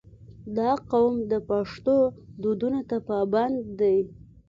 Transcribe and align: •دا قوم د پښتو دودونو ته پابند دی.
•دا 0.57 0.71
قوم 0.91 1.13
د 1.31 1.33
پښتو 1.49 1.95
دودونو 2.41 2.81
ته 2.89 2.97
پابند 3.09 3.57
دی. 3.79 3.97